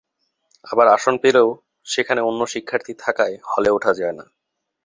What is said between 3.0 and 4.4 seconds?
থাকায় হলে ওঠা যায় না।